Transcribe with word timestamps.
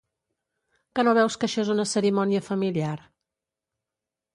¿Que 0.93 1.01
no 1.05 1.13
veus 1.19 1.37
que 1.41 1.47
això 1.49 1.67
és 1.67 1.71
una 1.75 1.87
cerimònia 1.93 2.45
familiar? 2.51 2.99